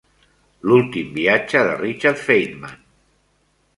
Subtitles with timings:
[0.69, 2.77] L'últim viatge de Richard Feynman.